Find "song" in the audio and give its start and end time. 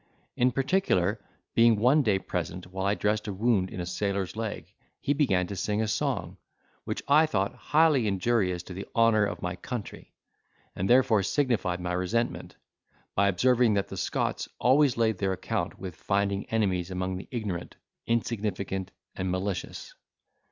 5.87-6.37